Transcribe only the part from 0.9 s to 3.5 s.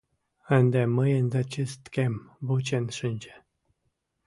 мыйын зачисткем вучен шинче.